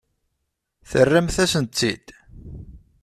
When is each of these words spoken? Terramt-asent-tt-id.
Terramt-asent-tt-id. 0.89 2.07